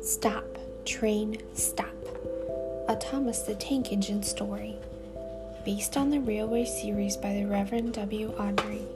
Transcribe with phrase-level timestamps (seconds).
[0.00, 0.44] Stop,
[0.86, 1.88] Train, Stop.
[2.88, 4.76] A Thomas the Tank Engine story.
[5.66, 8.32] Based on the Railway series by the Reverend W.
[8.38, 8.86] Awdry.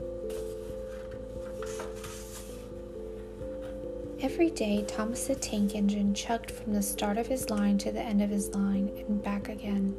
[4.21, 8.01] Every day, Thomas the Tank Engine chugged from the start of his line to the
[8.01, 9.95] end of his line and back again.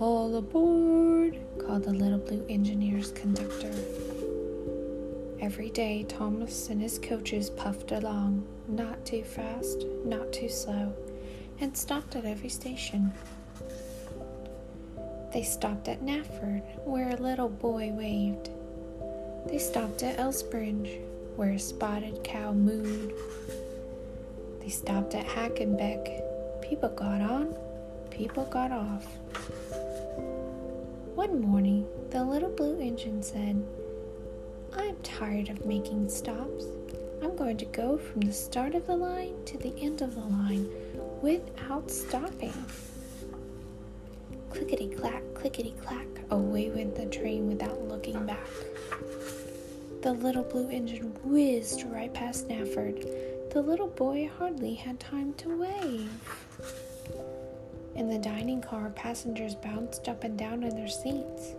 [0.00, 1.36] All aboard!
[1.58, 3.70] called the little blue engineer's conductor.
[5.40, 10.94] Every day, Thomas and his coaches puffed along, not too fast, not too slow,
[11.60, 13.12] and stopped at every station.
[15.34, 18.48] They stopped at Knapford, where a little boy waved.
[19.50, 20.98] They stopped at Elsbridge,
[21.36, 23.12] where a spotted cow mooed.
[24.60, 26.62] They stopped at Hackenbeck.
[26.62, 27.54] People got on,
[28.10, 29.06] people got off.
[31.20, 33.62] One morning, the little blue engine said,
[34.74, 36.64] I'm tired of making stops.
[37.22, 40.22] I'm going to go from the start of the line to the end of the
[40.22, 40.66] line
[41.20, 42.54] without stopping.
[44.48, 48.48] Clickety clack, clickety clack, away went the train without looking back.
[50.00, 53.50] The little blue engine whizzed right past Knapford.
[53.52, 56.08] The little boy hardly had time to wave.
[57.94, 61.54] In the dining car, passengers bounced up and down in their seats.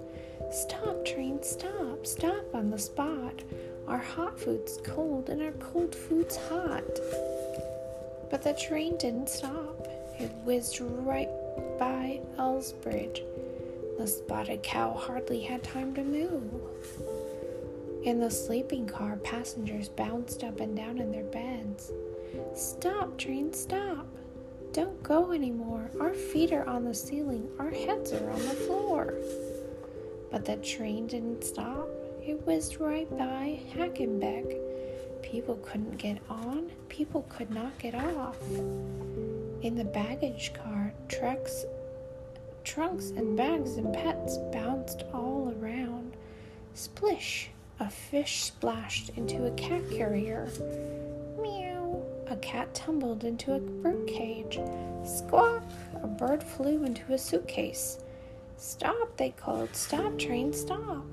[0.51, 3.43] Stop, train, stop, stop on the spot.
[3.87, 6.83] Our hot food's cold and our cold food's hot.
[8.29, 9.87] But the train didn't stop.
[10.19, 11.29] It whizzed right
[11.77, 13.21] by Elsbridge.
[13.97, 16.61] The spotted cow hardly had time to move.
[18.03, 21.91] In the sleeping car, passengers bounced up and down in their beds.
[22.55, 24.07] Stop, train, stop.
[24.73, 25.89] Don't go anymore.
[25.99, 29.15] Our feet are on the ceiling, our heads are on the floor.
[30.31, 31.89] But the train didn't stop.
[32.23, 34.57] It whizzed right by Hackenbeck.
[35.21, 38.37] People couldn't get on, people could not get off.
[39.61, 41.65] In the baggage car, trucks,
[42.63, 46.15] trunks and bags and pets bounced all around.
[46.73, 47.49] Splish!
[47.81, 50.47] A fish splashed into a cat carrier.
[52.31, 54.57] A cat tumbled into a birdcage.
[55.03, 55.63] Squawk!
[56.01, 57.99] A bird flew into a suitcase.
[58.55, 59.75] Stop, they called.
[59.75, 61.05] Stop, train, stop.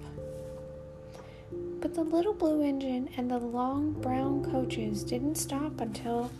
[1.80, 6.30] But the little blue engine and the long brown coaches didn't stop until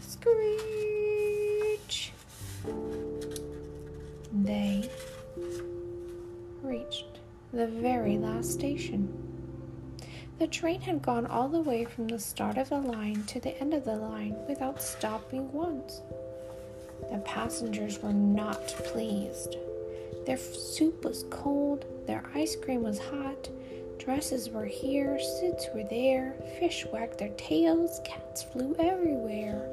[0.00, 0.52] screech.
[4.30, 4.90] They
[6.62, 7.18] reached
[7.54, 9.27] the very last station.
[10.38, 13.58] The train had gone all the way from the start of the line to the
[13.58, 16.00] end of the line without stopping once.
[17.10, 19.56] The passengers were not pleased.
[20.26, 23.48] Their soup was cold, their ice cream was hot,
[23.98, 29.68] dresses were here, suits were there, fish wagged their tails, cats flew everywhere.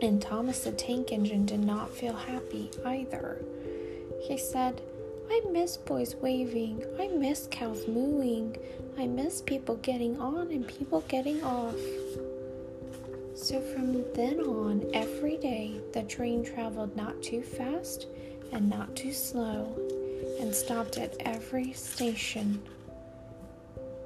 [0.00, 3.42] And Thomas the Tank Engine did not feel happy either.
[4.22, 4.80] He said,
[5.30, 6.84] I miss boys waving.
[6.98, 8.56] I miss cows mooing.
[8.98, 11.76] I miss people getting on and people getting off.
[13.34, 18.06] So from then on, every day, the train traveled not too fast
[18.52, 19.74] and not too slow
[20.40, 22.62] and stopped at every station.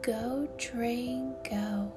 [0.02, 1.92] Go, train, go.